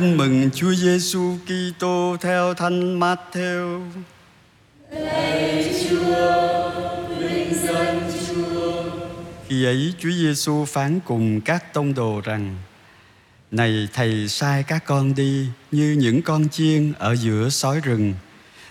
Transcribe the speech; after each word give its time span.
Tin 0.00 0.16
mừng 0.16 0.50
Chúa 0.54 0.74
Giêsu 0.74 1.36
Kitô 1.46 2.16
theo 2.20 2.54
Thánh 2.54 3.00
Matthew. 3.00 3.90
Lạy 4.90 5.74
Chúa, 5.90 6.70
vinh 7.18 7.54
danh 7.54 8.10
Chúa. 8.28 8.82
Khi 9.46 9.64
ấy 9.64 9.94
Chúa 9.98 10.10
Giêsu 10.10 10.64
phán 10.64 11.00
cùng 11.04 11.40
các 11.40 11.74
tông 11.74 11.94
đồ 11.94 12.20
rằng: 12.24 12.56
Này 13.50 13.88
thầy 13.92 14.28
sai 14.28 14.62
các 14.62 14.84
con 14.86 15.14
đi 15.14 15.46
như 15.72 15.96
những 15.98 16.22
con 16.22 16.48
chiên 16.48 16.92
ở 16.98 17.16
giữa 17.16 17.48
sói 17.48 17.80
rừng. 17.80 18.14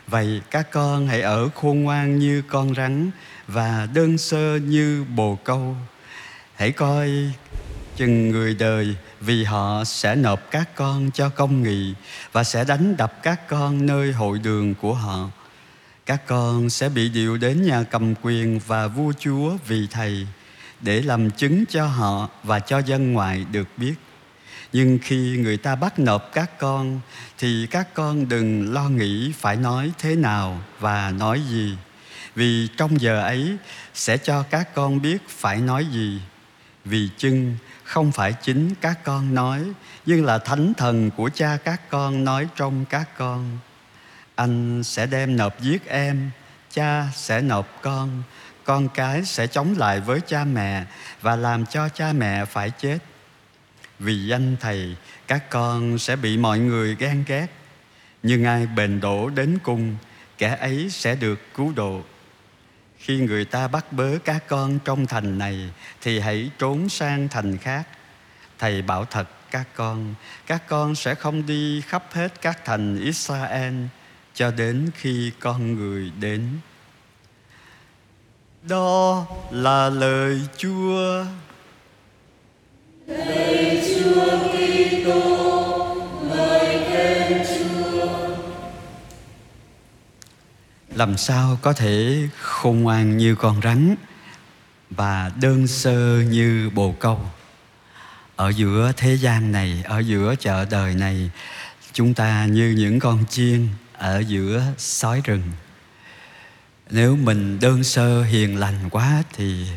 Vậy 0.07 0.41
các 0.51 0.71
con 0.71 1.07
hãy 1.07 1.21
ở 1.21 1.49
khôn 1.55 1.83
ngoan 1.83 2.19
như 2.19 2.41
con 2.47 2.75
rắn 2.75 3.11
và 3.47 3.87
đơn 3.93 4.17
sơ 4.17 4.55
như 4.57 5.03
bồ 5.15 5.35
câu. 5.43 5.75
Hãy 6.55 6.71
coi 6.71 7.09
chừng 7.97 8.29
người 8.29 8.53
đời, 8.53 8.95
vì 9.21 9.43
họ 9.43 9.83
sẽ 9.83 10.15
nộp 10.15 10.51
các 10.51 10.75
con 10.75 11.11
cho 11.11 11.29
công 11.29 11.63
nghị 11.63 11.93
và 12.31 12.43
sẽ 12.43 12.63
đánh 12.63 12.97
đập 12.97 13.23
các 13.23 13.47
con 13.47 13.85
nơi 13.85 14.11
hội 14.11 14.39
đường 14.39 14.75
của 14.75 14.93
họ. 14.93 15.29
Các 16.05 16.27
con 16.27 16.69
sẽ 16.69 16.89
bị 16.89 17.09
điều 17.09 17.37
đến 17.37 17.65
nhà 17.65 17.83
cầm 17.83 18.13
quyền 18.21 18.59
và 18.67 18.87
vua 18.87 19.13
chúa 19.19 19.57
vì 19.67 19.87
thầy, 19.91 20.27
để 20.81 21.01
làm 21.01 21.31
chứng 21.31 21.63
cho 21.69 21.85
họ 21.85 22.29
và 22.43 22.59
cho 22.59 22.79
dân 22.79 23.13
ngoại 23.13 23.45
được 23.51 23.67
biết. 23.77 23.95
Nhưng 24.73 24.99
khi 25.01 25.37
người 25.37 25.57
ta 25.57 25.75
bắt 25.75 25.99
nộp 25.99 26.33
các 26.33 26.59
con, 26.59 26.99
thì 27.37 27.67
các 27.71 27.93
con 27.93 28.29
đừng 28.29 28.73
lo 28.73 28.89
nghĩ 28.89 29.31
phải 29.39 29.55
nói 29.55 29.91
thế 29.99 30.15
nào 30.15 30.61
và 30.79 31.11
nói 31.11 31.41
gì. 31.49 31.77
Vì 32.35 32.67
trong 32.77 33.01
giờ 33.01 33.21
ấy 33.21 33.57
sẽ 33.93 34.17
cho 34.17 34.43
các 34.43 34.75
con 34.75 35.01
biết 35.01 35.17
phải 35.29 35.57
nói 35.57 35.85
gì. 35.91 36.19
Vì 36.85 37.09
chưng, 37.17 37.57
không 37.83 38.11
phải 38.11 38.33
chính 38.33 38.73
các 38.81 39.03
con 39.03 39.33
nói, 39.33 39.63
nhưng 40.05 40.25
là 40.25 40.37
thánh 40.37 40.73
thần 40.73 41.11
của 41.11 41.29
cha 41.29 41.57
các 41.63 41.89
con 41.89 42.23
nói 42.23 42.47
trong 42.55 42.85
các 42.85 43.17
con. 43.17 43.57
Anh 44.35 44.83
sẽ 44.83 45.05
đem 45.05 45.37
nộp 45.37 45.61
giết 45.61 45.85
em, 45.87 46.29
cha 46.71 47.07
sẽ 47.13 47.41
nộp 47.41 47.81
con 47.81 48.23
con 48.65 48.89
cái 48.89 49.25
sẽ 49.25 49.47
chống 49.47 49.75
lại 49.77 49.99
với 49.99 50.19
cha 50.27 50.43
mẹ 50.43 50.85
và 51.21 51.35
làm 51.35 51.65
cho 51.65 51.89
cha 51.89 52.13
mẹ 52.13 52.45
phải 52.45 52.69
chết. 52.69 52.97
Vì 53.99 54.25
danh 54.27 54.55
thầy, 54.59 54.95
các 55.27 55.49
con 55.49 55.97
sẽ 55.97 56.15
bị 56.15 56.37
mọi 56.37 56.59
người 56.59 56.95
ghen 56.99 57.23
ghét. 57.27 57.47
Nhưng 58.23 58.43
ai 58.43 58.65
bền 58.65 58.99
đổ 58.99 59.29
đến 59.29 59.57
cùng, 59.63 59.95
kẻ 60.37 60.57
ấy 60.59 60.89
sẽ 60.89 61.15
được 61.15 61.39
cứu 61.53 61.73
độ 61.75 62.01
khi 63.05 63.17
người 63.17 63.45
ta 63.45 63.67
bắt 63.67 63.93
bớ 63.93 64.17
các 64.25 64.43
con 64.47 64.79
trong 64.85 65.05
thành 65.05 65.37
này, 65.37 65.69
thì 66.01 66.19
hãy 66.19 66.51
trốn 66.59 66.89
sang 66.89 67.27
thành 67.27 67.57
khác. 67.57 67.87
Thầy 68.59 68.81
bảo 68.81 69.05
thật, 69.05 69.27
các 69.51 69.67
con 69.75 70.15
các 70.47 70.67
con 70.67 70.95
sẽ 70.95 71.15
không 71.15 71.45
đi 71.45 71.81
khắp 71.81 72.03
hết 72.11 72.41
các 72.41 72.65
thành 72.65 72.99
israel 72.99 73.73
cho 74.33 74.51
đến 74.51 74.89
khi 74.95 75.31
con 75.39 75.75
người 75.75 76.11
đến. 76.19 76.59
Đó 78.63 79.25
là 79.51 79.89
lời 79.89 80.41
chúa. 80.57 81.25
Làm 90.95 91.17
sao 91.17 91.59
có 91.61 91.73
thể 91.73 92.27
khôn 92.41 92.79
ngoan 92.79 93.17
như 93.17 93.35
con 93.35 93.61
rắn 93.63 93.95
và 94.89 95.31
đơn 95.41 95.67
sơ 95.67 96.21
như 96.21 96.69
bồ 96.69 96.91
câu? 96.99 97.29
Ở 98.35 98.49
giữa 98.49 98.91
thế 98.97 99.17
gian 99.17 99.51
này, 99.51 99.83
ở 99.85 99.99
giữa 99.99 100.35
chợ 100.39 100.65
đời 100.71 100.93
này, 100.93 101.31
chúng 101.93 102.13
ta 102.13 102.45
như 102.45 102.75
những 102.77 102.99
con 102.99 103.25
chiên 103.29 103.67
ở 103.93 104.19
giữa 104.19 104.63
sói 104.77 105.21
rừng. 105.23 105.43
Nếu 106.89 107.15
mình 107.15 107.59
đơn 107.59 107.83
sơ 107.83 108.23
hiền 108.23 108.57
lành 108.57 108.89
quá 108.89 109.23
thì 109.33 109.67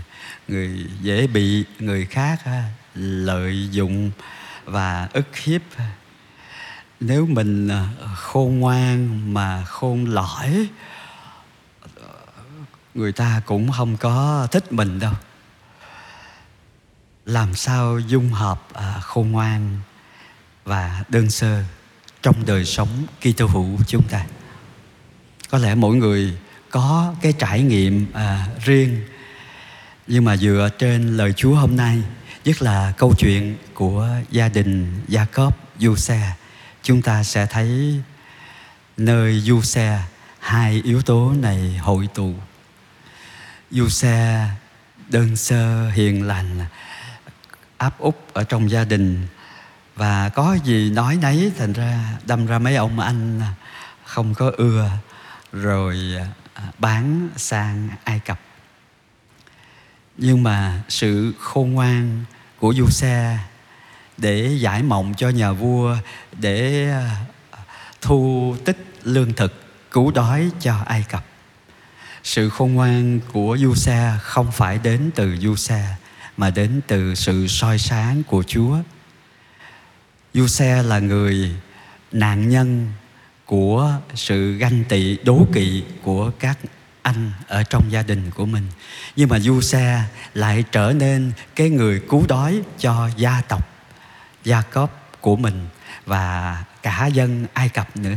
người 0.48 0.86
dễ 1.02 1.26
bị 1.26 1.64
người 1.78 2.06
khác 2.06 2.40
à, 2.44 2.64
lợi 2.94 3.68
dụng 3.70 4.10
và 4.64 5.08
ức 5.12 5.36
hiếp. 5.36 5.62
Nếu 7.00 7.26
mình 7.26 7.68
à, 7.68 7.88
khôn 8.14 8.58
ngoan 8.60 9.34
mà 9.34 9.64
khôn 9.64 10.04
lõi 10.04 10.68
người 12.98 13.12
ta 13.12 13.42
cũng 13.46 13.72
không 13.72 13.96
có 13.96 14.48
thích 14.50 14.72
mình 14.72 14.98
đâu. 14.98 15.12
Làm 17.24 17.54
sao 17.54 17.98
dung 17.98 18.28
hợp 18.28 18.68
à, 18.74 19.00
khôn 19.02 19.32
ngoan 19.32 19.80
và 20.64 21.04
đơn 21.08 21.30
sơ 21.30 21.62
trong 22.22 22.46
đời 22.46 22.64
sống 22.64 22.88
Kitô 23.20 23.46
hữu 23.46 23.78
chúng 23.86 24.02
ta? 24.02 24.24
Có 25.50 25.58
lẽ 25.58 25.74
mỗi 25.74 25.96
người 25.96 26.38
có 26.70 27.14
cái 27.22 27.32
trải 27.32 27.62
nghiệm 27.62 28.06
à, 28.12 28.46
riêng. 28.64 29.04
Nhưng 30.06 30.24
mà 30.24 30.36
dựa 30.36 30.68
trên 30.78 31.16
lời 31.16 31.32
Chúa 31.36 31.54
hôm 31.54 31.76
nay 31.76 32.02
nhất 32.44 32.62
là 32.62 32.92
câu 32.98 33.14
chuyện 33.18 33.56
của 33.74 34.08
gia 34.30 34.48
đình 34.48 35.00
Jacob 35.08 35.50
Xe 35.96 36.32
chúng 36.82 37.02
ta 37.02 37.22
sẽ 37.22 37.46
thấy 37.46 38.00
nơi 38.96 39.40
Giuse 39.40 40.02
hai 40.38 40.80
yếu 40.84 41.02
tố 41.02 41.32
này 41.40 41.76
hội 41.76 42.08
tụ. 42.14 42.34
Giuse 43.70 44.46
đơn 45.08 45.36
sơ, 45.36 45.90
hiền 45.90 46.26
lành, 46.26 46.60
áp 47.76 47.98
út 47.98 48.16
ở 48.32 48.44
trong 48.44 48.70
gia 48.70 48.84
đình. 48.84 49.26
Và 49.96 50.28
có 50.28 50.56
gì 50.64 50.90
nói 50.90 51.18
nấy, 51.22 51.52
thành 51.58 51.72
ra 51.72 52.18
đâm 52.26 52.46
ra 52.46 52.58
mấy 52.58 52.76
ông 52.76 53.00
anh 53.00 53.40
không 54.04 54.34
có 54.34 54.52
ưa, 54.56 54.90
rồi 55.52 55.96
à, 56.54 56.62
bán 56.78 57.28
sang 57.36 57.88
Ai 58.04 58.20
Cập. 58.20 58.40
Nhưng 60.16 60.42
mà 60.42 60.82
sự 60.88 61.32
khôn 61.40 61.72
ngoan 61.72 62.24
của 62.58 62.74
du 62.74 62.86
xe 62.90 63.38
để 64.16 64.56
giải 64.60 64.82
mộng 64.82 65.14
cho 65.16 65.28
nhà 65.28 65.52
vua, 65.52 65.96
để 66.32 66.90
à, 66.90 67.16
thu 68.00 68.56
tích 68.64 68.94
lương 69.02 69.32
thực, 69.32 69.62
cứu 69.90 70.10
đói 70.10 70.50
cho 70.60 70.76
Ai 70.86 71.04
Cập 71.08 71.24
sự 72.28 72.48
khôn 72.48 72.74
ngoan 72.74 73.20
của 73.32 73.56
du 73.60 73.74
xe 73.74 74.12
không 74.22 74.52
phải 74.52 74.78
đến 74.78 75.10
từ 75.14 75.36
du 75.36 75.56
xe 75.56 75.94
mà 76.36 76.50
đến 76.50 76.80
từ 76.86 77.14
sự 77.14 77.46
soi 77.46 77.78
sáng 77.78 78.22
của 78.22 78.42
Chúa. 78.42 78.76
Du-xe 80.34 80.82
là 80.82 80.98
người 80.98 81.50
nạn 82.12 82.48
nhân 82.48 82.92
của 83.44 83.92
sự 84.14 84.52
ganh 84.52 84.84
tị, 84.88 85.16
đố 85.24 85.46
kỵ 85.52 85.82
của 86.02 86.30
các 86.38 86.58
anh 87.02 87.32
ở 87.46 87.62
trong 87.62 87.92
gia 87.92 88.02
đình 88.02 88.30
của 88.30 88.46
mình 88.46 88.66
nhưng 89.16 89.28
mà 89.28 89.38
du 89.38 89.60
xe 89.60 90.02
lại 90.34 90.64
trở 90.72 90.92
nên 90.96 91.32
cái 91.56 91.70
người 91.70 92.02
cứu 92.08 92.24
đói 92.28 92.60
cho 92.78 93.10
gia 93.16 93.40
tộc, 93.40 93.68
gia 94.44 94.62
cóp 94.62 95.18
của 95.20 95.36
mình 95.36 95.66
và 96.06 96.64
cả 96.82 97.06
dân 97.06 97.46
ai 97.52 97.68
cập 97.68 97.96
nữa 97.96 98.16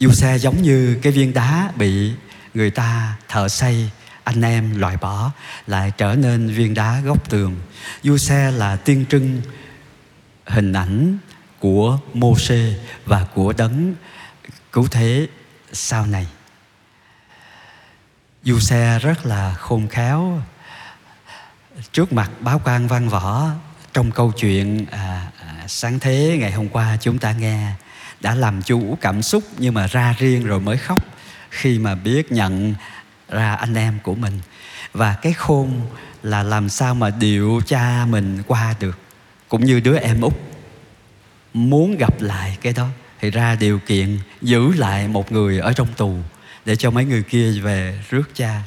du 0.00 0.12
xe 0.12 0.38
giống 0.38 0.62
như 0.62 0.98
cái 1.02 1.12
viên 1.12 1.34
đá 1.34 1.72
bị 1.76 2.12
người 2.54 2.70
ta 2.70 3.16
thợ 3.28 3.48
xây 3.48 3.90
anh 4.24 4.42
em 4.42 4.80
loại 4.80 4.96
bỏ 4.96 5.30
lại 5.66 5.92
trở 5.96 6.14
nên 6.14 6.48
viên 6.48 6.74
đá 6.74 7.00
góc 7.00 7.30
tường. 7.30 7.56
Du 8.02 8.16
xe 8.16 8.50
là 8.50 8.76
tiên 8.76 9.04
trưng 9.08 9.42
hình 10.46 10.72
ảnh 10.72 11.18
của 11.58 11.98
mô 12.14 12.38
xê 12.38 12.74
và 13.06 13.26
của 13.34 13.52
đấng 13.52 13.94
cứu 14.72 14.88
thế 14.90 15.26
sau 15.72 16.06
này. 16.06 16.26
Du 18.44 18.58
xe 18.58 18.98
rất 18.98 19.26
là 19.26 19.54
khôn 19.54 19.88
khéo. 19.88 20.42
Trước 21.92 22.12
mặt 22.12 22.30
báo 22.40 22.60
quan 22.64 22.88
văn 22.88 23.08
võ 23.08 23.48
trong 23.92 24.10
câu 24.10 24.32
chuyện 24.32 24.86
à, 24.90 25.30
à, 25.40 25.64
sáng 25.68 25.98
thế 25.98 26.36
ngày 26.40 26.52
hôm 26.52 26.68
qua 26.68 26.96
chúng 27.00 27.18
ta 27.18 27.32
nghe 27.32 27.72
đã 28.20 28.34
làm 28.34 28.62
chủ 28.62 28.98
cảm 29.00 29.22
xúc 29.22 29.44
nhưng 29.58 29.74
mà 29.74 29.86
ra 29.86 30.14
riêng 30.18 30.44
rồi 30.44 30.60
mới 30.60 30.76
khóc 30.76 31.17
khi 31.50 31.78
mà 31.78 31.94
biết 31.94 32.32
nhận 32.32 32.74
ra 33.28 33.54
anh 33.54 33.74
em 33.74 33.98
của 34.02 34.14
mình. 34.14 34.40
Và 34.92 35.14
cái 35.22 35.32
khôn 35.32 35.80
là 36.22 36.42
làm 36.42 36.68
sao 36.68 36.94
mà 36.94 37.10
điệu 37.10 37.60
cha 37.66 38.06
mình 38.08 38.42
qua 38.46 38.74
được. 38.80 38.98
Cũng 39.48 39.64
như 39.64 39.80
đứa 39.80 39.98
em 39.98 40.20
út 40.20 40.34
muốn 41.54 41.96
gặp 41.96 42.20
lại 42.20 42.58
cái 42.60 42.72
đó, 42.72 42.88
thì 43.20 43.30
ra 43.30 43.54
điều 43.54 43.78
kiện 43.78 44.18
giữ 44.42 44.72
lại 44.72 45.08
một 45.08 45.32
người 45.32 45.58
ở 45.58 45.72
trong 45.72 45.88
tù 45.96 46.16
để 46.64 46.76
cho 46.76 46.90
mấy 46.90 47.04
người 47.04 47.22
kia 47.22 47.52
về 47.52 47.98
rước 48.10 48.34
cha. 48.34 48.62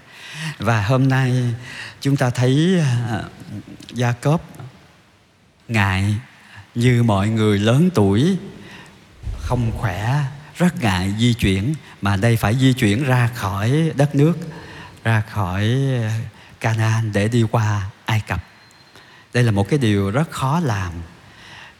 Và 0.60 0.84
hôm 0.84 1.10
nay 1.10 1.54
chúng 2.02 2.18
ta 2.18 2.30
thấy 2.30 2.80
à, 2.80 3.24
gia 3.94 4.12
cốp 4.12 4.42
ngại 5.68 6.16
như 6.76 7.04
mọi 7.04 7.30
người 7.30 7.60
lớn 7.60 7.90
tuổi, 7.94 8.38
không 9.40 9.72
khỏe 9.78 10.24
rất 10.58 10.82
ngại 10.82 11.14
di 11.20 11.34
chuyển, 11.34 11.74
mà 12.02 12.16
đây 12.16 12.38
phải 12.38 12.56
di 12.56 12.74
chuyển 12.74 13.04
ra 13.04 13.30
khỏi 13.36 13.92
đất 13.96 14.16
nước, 14.16 14.34
ra 15.04 15.22
khỏi 15.22 15.64
ờ, 16.04 16.10
Canaan 16.60 17.12
để 17.14 17.28
đi 17.28 17.44
qua 17.52 17.90
Ai 18.06 18.22
Cập. 18.28 18.44
Đây 19.34 19.44
là 19.44 19.52
một 19.52 19.70
cái 19.70 19.80
điều 19.80 20.12
rất 20.12 20.32
khó 20.32 20.60
làm, 20.60 20.92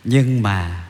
nhưng 0.04 0.42
mà 0.42 0.88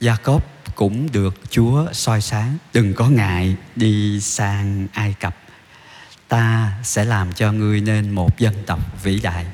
Gia 0.00 0.16
Cốp 0.16 0.74
cũng 0.74 1.12
được 1.12 1.34
Chúa 1.50 1.92
soi 1.92 2.20
sáng. 2.20 2.56
Đừng 2.72 2.94
có 2.94 3.08
ngại 3.08 3.56
đi 3.76 4.20
sang 4.20 4.86
Ai 4.92 5.14
Cập. 5.20 5.36
Ta 6.28 6.72
sẽ 6.82 7.04
làm 7.04 7.32
cho 7.32 7.52
ngươi 7.52 7.80
nên 7.80 8.10
một 8.10 8.38
dân 8.38 8.54
tộc 8.66 9.02
vĩ 9.02 9.20
đại. 9.20 9.46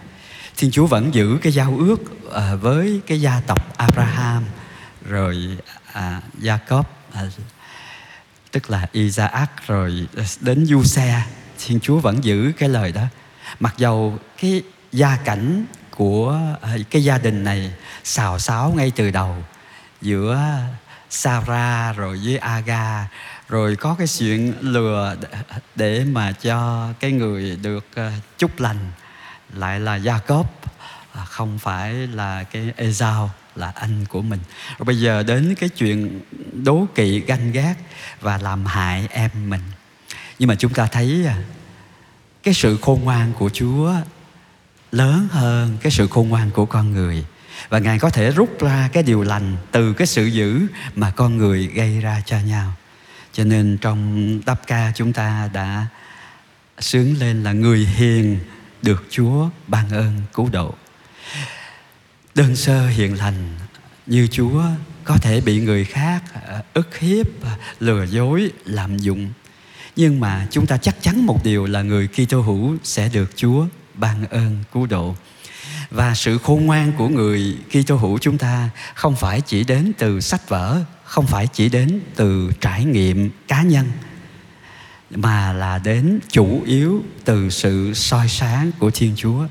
Thiên 0.56 0.70
Chúa 0.70 0.86
vẫn 0.86 1.14
giữ 1.14 1.38
cái 1.42 1.52
giao 1.52 1.76
ước 1.78 2.30
ờ, 2.30 2.56
với 2.56 3.00
cái 3.06 3.20
gia 3.20 3.40
tộc 3.46 3.76
Abraham, 3.76 4.44
rồi 5.08 5.36
à, 5.92 6.20
Jacob 6.40 6.82
à, 7.12 7.22
tức 8.50 8.70
là 8.70 8.86
Isaac 8.92 9.66
rồi 9.66 10.06
đến 10.40 10.66
du 10.66 10.84
xe 10.84 11.22
Thiên 11.58 11.80
Chúa 11.80 11.98
vẫn 11.98 12.24
giữ 12.24 12.52
cái 12.58 12.68
lời 12.68 12.92
đó. 12.92 13.02
Mặc 13.60 13.74
dầu 13.76 14.18
cái 14.40 14.62
gia 14.92 15.16
cảnh 15.16 15.64
của 15.90 16.38
à, 16.62 16.76
cái 16.90 17.04
gia 17.04 17.18
đình 17.18 17.44
này 17.44 17.72
xào 18.04 18.38
xáo 18.38 18.72
ngay 18.76 18.92
từ 18.96 19.10
đầu 19.10 19.36
giữa 20.00 20.40
Sarah 21.10 21.96
rồi 21.96 22.20
với 22.24 22.38
Aga 22.38 23.08
rồi 23.48 23.76
có 23.76 23.94
cái 23.98 24.06
chuyện 24.06 24.54
lừa 24.60 25.16
để 25.74 26.04
mà 26.04 26.32
cho 26.32 26.88
cái 27.00 27.12
người 27.12 27.56
được 27.62 27.86
à, 27.94 28.12
chúc 28.38 28.60
lành 28.60 28.92
lại 29.52 29.80
là 29.80 29.98
Jacob 29.98 30.44
à, 31.12 31.24
không 31.24 31.58
phải 31.58 31.92
là 31.92 32.44
cái 32.44 32.72
Esau 32.76 33.30
là 33.54 33.72
anh 33.74 34.04
của 34.08 34.22
mình. 34.22 34.40
Rồi 34.78 34.84
bây 34.84 35.00
giờ 35.00 35.22
đến 35.22 35.54
cái 35.54 35.68
chuyện 35.68 36.20
đố 36.52 36.86
kỵ, 36.94 37.20
ganh 37.20 37.52
ghét 37.52 37.74
và 38.20 38.38
làm 38.38 38.66
hại 38.66 39.08
em 39.10 39.30
mình. 39.48 39.62
Nhưng 40.38 40.48
mà 40.48 40.54
chúng 40.54 40.72
ta 40.72 40.86
thấy 40.86 41.24
à, 41.26 41.36
cái 42.42 42.54
sự 42.54 42.78
khôn 42.82 43.04
ngoan 43.04 43.32
của 43.38 43.50
Chúa 43.50 43.94
lớn 44.92 45.28
hơn 45.30 45.76
cái 45.80 45.92
sự 45.92 46.06
khôn 46.06 46.28
ngoan 46.28 46.50
của 46.50 46.66
con 46.66 46.92
người. 46.92 47.24
Và 47.68 47.78
ngài 47.78 47.98
có 47.98 48.10
thể 48.10 48.30
rút 48.30 48.60
ra 48.60 48.88
cái 48.92 49.02
điều 49.02 49.22
lành 49.22 49.56
từ 49.72 49.92
cái 49.92 50.06
sự 50.06 50.26
dữ 50.26 50.66
mà 50.94 51.10
con 51.10 51.36
người 51.36 51.66
gây 51.66 52.00
ra 52.00 52.22
cho 52.26 52.38
nhau. 52.38 52.72
Cho 53.32 53.44
nên 53.44 53.78
trong 53.80 54.40
đáp 54.46 54.66
ca 54.66 54.92
chúng 54.94 55.12
ta 55.12 55.50
đã 55.52 55.86
sướng 56.78 57.18
lên 57.18 57.42
là 57.42 57.52
người 57.52 57.78
hiền 57.78 58.38
được 58.82 59.06
Chúa 59.10 59.48
ban 59.66 59.90
ơn 59.90 60.22
cứu 60.32 60.48
độ. 60.52 60.74
Đơn 62.34 62.56
sơ 62.56 62.88
hiền 62.88 63.18
lành 63.18 63.48
như 64.06 64.28
Chúa 64.30 64.62
có 65.04 65.16
thể 65.16 65.40
bị 65.40 65.60
người 65.60 65.84
khác 65.84 66.22
à, 66.34 66.62
ức 66.74 66.98
hiếp, 66.98 67.44
à, 67.44 67.56
lừa 67.80 68.04
dối, 68.04 68.50
lạm 68.64 68.98
dụng. 68.98 69.32
Nhưng 69.96 70.20
mà 70.20 70.46
chúng 70.50 70.66
ta 70.66 70.76
chắc 70.76 71.02
chắn 71.02 71.26
một 71.26 71.44
điều 71.44 71.66
là 71.66 71.82
người 71.82 72.08
Kitô 72.08 72.40
hữu 72.40 72.76
sẽ 72.82 73.08
được 73.08 73.36
Chúa 73.36 73.66
ban 73.94 74.26
ơn 74.26 74.64
cứu 74.72 74.86
độ. 74.86 75.16
Và 75.90 76.14
sự 76.14 76.38
khôn 76.38 76.66
ngoan 76.66 76.92
của 76.92 77.08
người 77.08 77.56
Kitô 77.68 77.96
hữu 77.96 78.18
chúng 78.18 78.38
ta 78.38 78.70
không 78.94 79.16
phải 79.16 79.40
chỉ 79.40 79.64
đến 79.64 79.92
từ 79.98 80.20
sách 80.20 80.48
vở, 80.48 80.84
không 81.04 81.26
phải 81.26 81.46
chỉ 81.46 81.68
đến 81.68 82.00
từ 82.16 82.50
trải 82.60 82.84
nghiệm 82.84 83.30
cá 83.48 83.62
nhân 83.62 83.86
mà 85.10 85.52
là 85.52 85.78
đến 85.78 86.18
chủ 86.30 86.62
yếu 86.66 87.04
từ 87.24 87.50
sự 87.50 87.94
soi 87.94 88.28
sáng 88.28 88.70
của 88.78 88.90
Thiên 88.90 89.12
Chúa. 89.16 89.46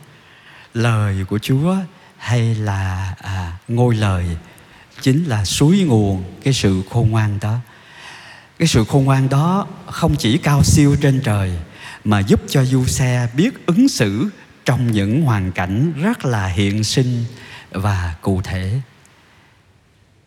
Lời 0.73 1.25
của 1.29 1.39
Chúa 1.39 1.75
hay 2.19 2.55
là 2.55 3.15
à, 3.21 3.57
ngôi 3.67 3.95
lời 3.95 4.25
chính 5.01 5.23
là 5.23 5.45
suối 5.45 5.79
nguồn 5.79 6.23
cái 6.43 6.53
sự 6.53 6.83
khôn 6.89 7.09
ngoan 7.09 7.39
đó. 7.41 7.57
Cái 8.59 8.67
sự 8.67 8.85
khôn 8.85 9.05
ngoan 9.05 9.29
đó 9.29 9.67
không 9.85 10.15
chỉ 10.15 10.37
cao 10.37 10.63
siêu 10.63 10.95
trên 11.01 11.21
trời 11.23 11.51
mà 12.03 12.19
giúp 12.19 12.41
cho 12.47 12.65
du 12.65 12.85
xe 12.85 13.27
biết 13.33 13.65
ứng 13.65 13.89
xử 13.89 14.29
trong 14.65 14.91
những 14.91 15.21
hoàn 15.21 15.51
cảnh 15.51 15.93
rất 16.01 16.25
là 16.25 16.47
hiện 16.47 16.83
sinh 16.83 17.25
và 17.71 18.15
cụ 18.21 18.41
thể. 18.41 18.81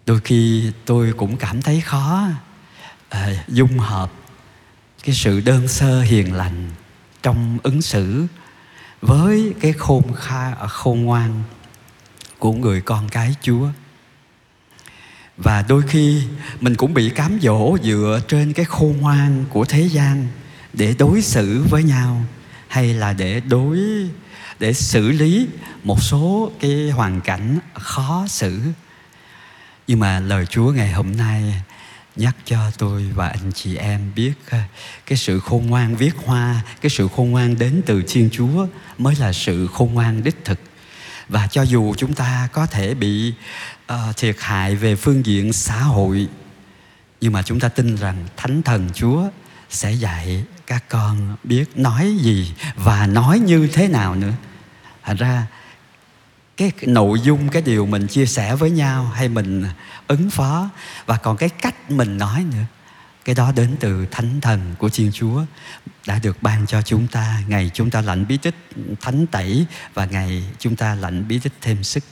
Đôi 0.07 0.21
khi 0.21 0.73
tôi 0.85 1.13
cũng 1.17 1.37
cảm 1.37 1.63
thấy 1.63 1.81
khó 1.81 2.29
à, 3.09 3.45
dung 3.49 3.79
hợp 3.79 4.13
cái 5.05 5.15
sự 5.15 5.41
đơn 5.41 5.69
sơ 5.69 6.03
hiền 6.03 6.35
lành 6.35 6.71
trong 7.23 7.59
ứng 7.63 7.83
xử 7.83 8.27
với 9.01 9.55
cái 9.61 9.73
khôn 9.73 10.13
kha 10.15 10.55
à, 10.55 10.67
khôn 10.67 11.03
ngoan 11.03 11.43
của 12.43 12.53
người 12.53 12.81
con 12.81 13.09
cái 13.09 13.35
Chúa. 13.43 13.69
Và 15.37 15.65
đôi 15.69 15.83
khi 15.89 16.23
mình 16.61 16.75
cũng 16.75 16.95
bị 16.95 17.11
cám 17.11 17.39
dỗ 17.43 17.77
dựa 17.83 18.21
trên 18.29 18.53
cái 18.53 18.65
khôn 18.65 18.97
ngoan 19.01 19.45
của 19.51 19.65
thế 19.65 19.83
gian 19.83 20.27
để 20.73 20.95
đối 20.99 21.23
xử 21.23 21.65
với 21.71 21.83
nhau, 21.83 22.25
hay 22.69 22.95
là 22.95 23.13
để 23.13 23.41
đối, 23.41 23.79
để 24.59 24.73
xử 24.73 25.09
lý 25.09 25.47
một 25.85 26.03
số 26.03 26.53
cái 26.61 26.91
hoàn 26.91 27.21
cảnh 27.21 27.59
khó 27.75 28.27
xử. 28.29 28.61
Nhưng 29.87 29.99
mà 29.99 30.21
lời 30.21 30.47
Chúa 30.47 30.73
ngày 30.73 30.93
hôm 30.93 31.17
nay 31.17 31.63
nhắc 32.17 32.37
cho 32.45 32.71
tôi 32.79 33.11
và 33.15 33.29
anh 33.29 33.53
chị 33.55 33.77
em 33.77 34.13
biết 34.17 34.33
à, 34.51 34.65
cái 35.07 35.19
sự 35.19 35.41
khôn 35.41 35.67
ngoan 35.67 35.97
viết 35.97 36.13
hoa, 36.25 36.63
cái 36.81 36.91
sự 36.91 37.09
khôn 37.17 37.31
ngoan 37.31 37.59
đến 37.59 37.83
từ 37.87 38.03
thiên 38.09 38.29
chúa 38.33 38.67
mới 38.99 39.15
là 39.19 39.33
sự 39.33 39.67
khôn 39.67 39.95
ngoan 39.95 40.23
đích 40.23 40.45
thực 40.45 40.59
và 41.33 41.47
cho 41.47 41.63
dù 41.63 41.95
chúng 41.95 42.15
ta 42.15 42.49
có 42.53 42.67
thể 42.67 42.95
bị 42.95 43.35
uh, 43.93 44.17
thiệt 44.17 44.37
hại 44.39 44.77
về 44.77 44.97
phương 44.97 45.27
diện 45.27 45.53
xã 45.53 45.81
hội 45.81 46.29
nhưng 47.21 47.33
mà 47.33 47.43
chúng 47.43 47.61
ta 47.61 47.69
tin 47.69 47.97
rằng 47.97 48.27
thánh 48.37 48.63
thần 48.63 48.91
chúa 48.95 49.23
sẽ 49.71 49.93
dạy 49.93 50.45
các 50.67 50.85
con 50.89 51.37
biết 51.45 51.65
nói 51.75 52.17
gì 52.21 52.55
và 52.77 53.07
nói 53.07 53.39
như 53.39 53.69
thế 53.73 53.89
nào 53.89 54.15
nữa. 54.15 54.33
Thành 55.03 55.17
ra 55.17 55.47
cái 56.57 56.73
nội 56.83 57.21
dung 57.21 57.49
cái 57.49 57.63
điều 57.63 57.87
mình 57.87 58.07
chia 58.07 58.27
sẻ 58.27 58.55
với 58.55 58.71
nhau 58.71 59.05
hay 59.15 59.29
mình 59.29 59.65
ứng 60.09 60.31
phó 60.31 60.69
và 61.07 61.17
còn 61.17 61.37
cái 61.37 61.49
cách 61.49 61.91
mình 61.91 62.19
nói 62.19 62.45
nữa 62.53 62.65
cái 63.25 63.35
đó 63.35 63.53
đến 63.53 63.77
từ 63.81 64.07
thánh 64.11 64.41
thần 64.41 64.75
của 64.79 64.89
thiên 64.89 65.11
chúa 65.13 65.45
đã 66.07 66.19
được 66.23 66.43
ban 66.43 66.67
cho 66.67 66.83
chúng 66.83 67.07
ta. 67.07 67.43
Ngày 67.49 67.71
chúng 67.75 67.91
ta 67.91 68.01
lãnh 68.01 68.27
bí 68.27 68.37
tích 68.37 68.55
thánh 69.01 69.27
tẩy 69.27 69.67
và 69.95 70.05
ngày 70.05 70.45
chúng 70.59 70.77
ta 70.77 70.95
lãnh 70.95 71.29
bí 71.29 71.39
tích 71.39 71.53
thêm 71.61 71.85
sức. 71.85 72.05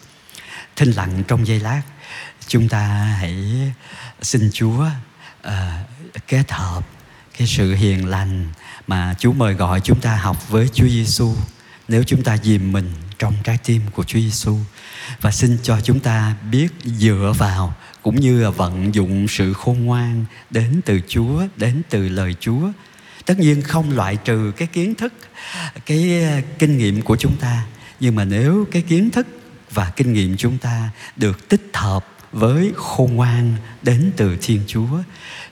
Thinh 0.76 0.90
lặng 0.90 1.22
trong 1.28 1.46
giây 1.46 1.60
lát 1.60 1.82
chúng 2.46 2.68
ta 2.68 2.86
hãy 3.20 3.72
xin 4.22 4.50
chúa 4.52 4.86
uh, 5.46 5.52
kết 6.28 6.52
hợp 6.52 6.86
cái 7.38 7.46
sự 7.46 7.74
hiền 7.74 8.06
lành 8.06 8.46
mà 8.86 9.14
Chúa 9.18 9.32
mời 9.32 9.54
gọi 9.54 9.80
chúng 9.80 10.00
ta 10.00 10.16
học 10.16 10.48
với 10.48 10.68
Chúa 10.74 10.88
Giêsu 10.88 11.34
nếu 11.88 12.02
chúng 12.06 12.22
ta 12.22 12.36
dìm 12.36 12.72
mình 12.72 12.92
trong 13.18 13.34
trái 13.44 13.58
tim 13.64 13.82
của 13.92 14.04
Chúa 14.04 14.18
Giêsu 14.18 14.56
và 15.20 15.30
xin 15.30 15.58
cho 15.62 15.80
chúng 15.80 16.00
ta 16.00 16.34
biết 16.50 16.68
dựa 16.84 17.32
vào 17.38 17.74
cũng 18.02 18.20
như 18.20 18.42
là 18.42 18.50
vận 18.50 18.94
dụng 18.94 19.29
sự 19.29 19.52
khôn 19.52 19.84
ngoan 19.84 20.24
đến 20.50 20.81
từ 20.84 21.00
Chúa, 21.08 21.43
đến 21.56 21.82
từ 21.90 22.08
lời 22.08 22.34
Chúa. 22.40 22.69
Tất 23.26 23.38
nhiên 23.38 23.62
không 23.62 23.96
loại 23.96 24.17
trừ 24.17 24.52
cái 24.56 24.69
kiến 24.69 24.94
thức, 24.94 25.12
cái 25.86 26.22
ờ, 26.24 26.40
kinh 26.58 26.79
nghiệm 26.79 27.02
của 27.02 27.17
chúng 27.17 27.36
ta, 27.36 27.67
nhưng 28.00 28.14
mà 28.14 28.24
nếu 28.24 28.67
cái 28.70 28.82
kiến 28.82 29.10
thức 29.10 29.26
và 29.70 29.93
kinh 29.96 30.12
nghiệm 30.12 30.36
chúng 30.36 30.58
ta 30.58 30.90
được 31.17 31.48
tích 31.48 31.70
hợp 31.74 32.06
với 32.32 32.72
khôn 32.77 33.15
ngoan 33.15 33.56
đến 33.82 34.13
từ 34.17 34.37
Thiên 34.43 34.60
Chúa, 34.67 34.99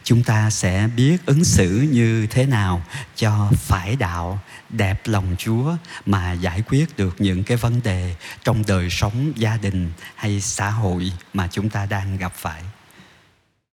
chúng 0.05 0.23
ta 0.23 0.51
sẽ 0.51 0.89
biết 0.97 1.27
ứng 1.27 1.45
xử 1.45 1.89
như 1.91 2.27
thế 2.27 2.47
nào 2.47 2.83
cho 3.17 3.51
phải 3.55 3.97
đạo 3.97 4.41
đẹp 4.69 5.01
lòng 5.05 5.37
Chúa 5.39 5.77
mà 6.07 6.33
giải 6.33 6.63
quyết 6.69 6.97
được 6.97 7.21
những 7.21 7.45
cái 7.45 7.57
vấn 7.57 7.81
đề 7.85 8.15
trong 8.45 8.65
đời 8.67 8.91
sống, 8.91 9.33
gia 9.37 9.57
đình 9.57 9.93
hay 10.15 10.41
xã 10.41 10.71
hội 10.71 11.13
mà 11.35 11.49
chúng 11.53 11.69
ta 11.69 11.87
đang 11.87 12.17
gặp 12.17 12.33
phải. 12.37 12.63